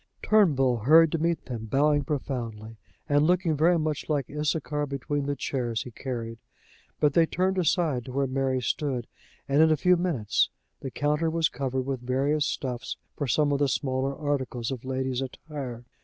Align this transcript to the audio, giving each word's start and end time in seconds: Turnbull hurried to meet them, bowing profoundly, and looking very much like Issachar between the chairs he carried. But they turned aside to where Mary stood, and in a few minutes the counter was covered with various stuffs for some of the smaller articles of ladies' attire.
Turnbull 0.23 0.77
hurried 0.77 1.11
to 1.11 1.19
meet 1.19 1.45
them, 1.45 1.65
bowing 1.65 2.03
profoundly, 2.03 2.79
and 3.07 3.27
looking 3.27 3.55
very 3.55 3.77
much 3.77 4.09
like 4.09 4.31
Issachar 4.31 4.87
between 4.87 5.27
the 5.27 5.35
chairs 5.35 5.83
he 5.83 5.91
carried. 5.91 6.39
But 6.99 7.13
they 7.13 7.27
turned 7.27 7.59
aside 7.59 8.05
to 8.05 8.11
where 8.11 8.25
Mary 8.25 8.61
stood, 8.61 9.05
and 9.47 9.61
in 9.61 9.69
a 9.69 9.77
few 9.77 9.97
minutes 9.97 10.49
the 10.79 10.89
counter 10.89 11.29
was 11.29 11.49
covered 11.49 11.83
with 11.83 11.99
various 11.99 12.47
stuffs 12.47 12.97
for 13.15 13.27
some 13.27 13.51
of 13.51 13.59
the 13.59 13.69
smaller 13.69 14.17
articles 14.17 14.71
of 14.71 14.83
ladies' 14.83 15.21
attire. 15.21 15.83